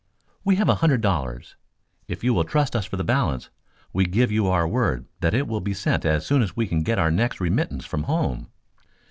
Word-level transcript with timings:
"We 0.43 0.55
have 0.55 0.67
a 0.67 0.73
hundred 0.81 1.01
dollars. 1.01 1.55
If 2.07 2.23
you 2.23 2.33
will 2.33 2.43
trust 2.43 2.75
us 2.75 2.85
for 2.87 2.97
the 2.97 3.03
balance 3.03 3.51
we 3.93 4.05
give 4.05 4.31
you 4.31 4.47
our 4.47 4.67
word 4.67 5.05
that 5.19 5.35
it 5.35 5.47
will 5.47 5.61
be 5.61 5.75
sent 5.75 6.05
as 6.07 6.25
soon 6.25 6.41
as 6.41 6.55
we 6.55 6.65
can 6.65 6.81
get 6.81 6.97
our 6.97 7.11
next 7.11 7.39
remittance 7.39 7.85
from 7.85 8.05
home." 8.05 8.47